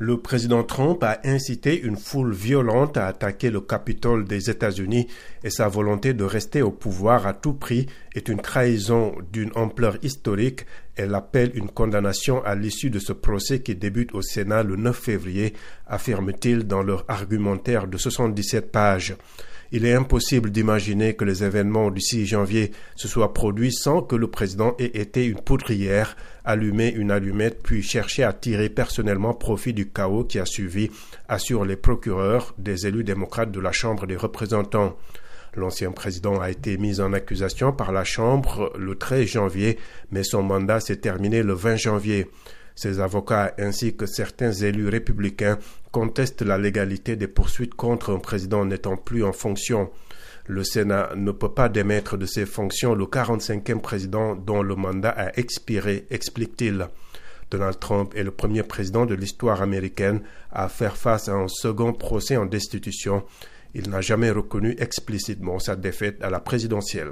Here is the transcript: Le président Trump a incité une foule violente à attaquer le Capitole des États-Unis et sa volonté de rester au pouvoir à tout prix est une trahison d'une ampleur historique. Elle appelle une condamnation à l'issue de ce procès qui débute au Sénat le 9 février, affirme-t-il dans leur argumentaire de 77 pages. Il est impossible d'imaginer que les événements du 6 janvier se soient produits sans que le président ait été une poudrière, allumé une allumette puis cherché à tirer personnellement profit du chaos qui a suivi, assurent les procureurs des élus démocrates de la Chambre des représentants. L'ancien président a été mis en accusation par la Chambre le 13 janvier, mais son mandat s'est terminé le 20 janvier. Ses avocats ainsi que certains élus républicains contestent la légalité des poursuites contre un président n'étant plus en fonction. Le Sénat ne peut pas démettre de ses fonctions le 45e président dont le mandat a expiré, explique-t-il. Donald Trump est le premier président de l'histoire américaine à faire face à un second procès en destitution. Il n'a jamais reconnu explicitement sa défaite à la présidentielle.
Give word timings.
Le 0.00 0.16
président 0.16 0.64
Trump 0.64 1.04
a 1.04 1.20
incité 1.22 1.80
une 1.80 1.96
foule 1.96 2.34
violente 2.34 2.96
à 2.96 3.06
attaquer 3.06 3.48
le 3.52 3.60
Capitole 3.60 4.24
des 4.24 4.50
États-Unis 4.50 5.06
et 5.44 5.50
sa 5.50 5.68
volonté 5.68 6.14
de 6.14 6.24
rester 6.24 6.62
au 6.62 6.72
pouvoir 6.72 7.28
à 7.28 7.32
tout 7.32 7.52
prix 7.52 7.86
est 8.12 8.28
une 8.28 8.40
trahison 8.40 9.14
d'une 9.32 9.52
ampleur 9.54 9.98
historique. 10.02 10.66
Elle 10.96 11.14
appelle 11.14 11.52
une 11.54 11.70
condamnation 11.70 12.44
à 12.44 12.56
l'issue 12.56 12.90
de 12.90 12.98
ce 12.98 13.12
procès 13.12 13.62
qui 13.62 13.76
débute 13.76 14.12
au 14.16 14.20
Sénat 14.20 14.64
le 14.64 14.74
9 14.74 14.98
février, 14.98 15.54
affirme-t-il 15.86 16.64
dans 16.64 16.82
leur 16.82 17.04
argumentaire 17.06 17.86
de 17.86 17.96
77 17.96 18.72
pages. 18.72 19.14
Il 19.72 19.86
est 19.86 19.94
impossible 19.94 20.50
d'imaginer 20.50 21.14
que 21.14 21.24
les 21.24 21.42
événements 21.42 21.90
du 21.90 22.00
6 22.00 22.26
janvier 22.26 22.70
se 22.96 23.08
soient 23.08 23.34
produits 23.34 23.72
sans 23.72 24.02
que 24.02 24.16
le 24.16 24.28
président 24.28 24.74
ait 24.78 25.00
été 25.00 25.24
une 25.26 25.40
poudrière, 25.40 26.16
allumé 26.44 26.88
une 26.90 27.10
allumette 27.10 27.62
puis 27.62 27.82
cherché 27.82 28.22
à 28.22 28.32
tirer 28.32 28.68
personnellement 28.68 29.34
profit 29.34 29.72
du 29.72 29.90
chaos 29.90 30.24
qui 30.24 30.38
a 30.38 30.46
suivi, 30.46 30.90
assurent 31.28 31.64
les 31.64 31.76
procureurs 31.76 32.54
des 32.58 32.86
élus 32.86 33.04
démocrates 33.04 33.50
de 33.50 33.60
la 33.60 33.72
Chambre 33.72 34.06
des 34.06 34.16
représentants. 34.16 34.96
L'ancien 35.56 35.92
président 35.92 36.40
a 36.40 36.50
été 36.50 36.76
mis 36.78 37.00
en 37.00 37.12
accusation 37.12 37.72
par 37.72 37.92
la 37.92 38.04
Chambre 38.04 38.72
le 38.76 38.96
13 38.96 39.26
janvier, 39.26 39.78
mais 40.10 40.24
son 40.24 40.42
mandat 40.42 40.80
s'est 40.80 40.96
terminé 40.96 41.42
le 41.42 41.54
20 41.54 41.76
janvier. 41.76 42.26
Ses 42.74 43.00
avocats 43.00 43.54
ainsi 43.58 43.96
que 43.96 44.06
certains 44.06 44.52
élus 44.52 44.88
républicains 44.88 45.58
contestent 45.92 46.42
la 46.42 46.58
légalité 46.58 47.14
des 47.16 47.28
poursuites 47.28 47.74
contre 47.74 48.12
un 48.12 48.18
président 48.18 48.64
n'étant 48.64 48.96
plus 48.96 49.24
en 49.24 49.32
fonction. 49.32 49.90
Le 50.46 50.64
Sénat 50.64 51.10
ne 51.16 51.30
peut 51.30 51.52
pas 51.52 51.68
démettre 51.68 52.18
de 52.18 52.26
ses 52.26 52.46
fonctions 52.46 52.94
le 52.94 53.04
45e 53.04 53.80
président 53.80 54.34
dont 54.34 54.62
le 54.62 54.74
mandat 54.74 55.10
a 55.10 55.38
expiré, 55.38 56.06
explique-t-il. 56.10 56.88
Donald 57.50 57.78
Trump 57.78 58.12
est 58.16 58.24
le 58.24 58.30
premier 58.30 58.62
président 58.64 59.06
de 59.06 59.14
l'histoire 59.14 59.62
américaine 59.62 60.20
à 60.50 60.68
faire 60.68 60.96
face 60.96 61.28
à 61.28 61.34
un 61.34 61.48
second 61.48 61.92
procès 61.92 62.36
en 62.36 62.46
destitution. 62.46 63.22
Il 63.74 63.90
n'a 63.90 64.00
jamais 64.00 64.30
reconnu 64.30 64.74
explicitement 64.78 65.58
sa 65.58 65.76
défaite 65.76 66.22
à 66.22 66.30
la 66.30 66.40
présidentielle. 66.40 67.02